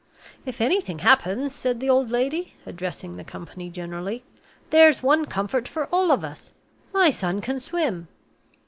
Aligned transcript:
"If 0.47 0.61
anything 0.61 0.97
happens," 0.97 1.53
said 1.53 1.79
the 1.79 1.91
old 1.91 2.09
lady, 2.09 2.55
addressing 2.65 3.17
the 3.17 3.23
company 3.23 3.69
generally, 3.69 4.23
"there's 4.71 5.03
one 5.03 5.25
comfort 5.25 5.67
for 5.67 5.85
all 5.93 6.11
of 6.11 6.23
us. 6.23 6.49
My 6.91 7.11
son 7.11 7.39
can 7.39 7.59
swim." 7.59 8.07